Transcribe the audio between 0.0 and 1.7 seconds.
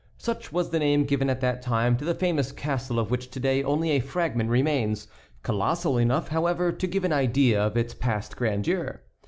Such was the name given at that